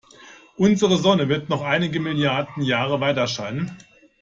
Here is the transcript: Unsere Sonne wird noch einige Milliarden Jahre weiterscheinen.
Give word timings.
Unsere 0.57 0.97
Sonne 0.97 1.29
wird 1.29 1.49
noch 1.49 1.61
einige 1.61 1.99
Milliarden 1.99 2.63
Jahre 2.63 2.99
weiterscheinen. 3.01 3.77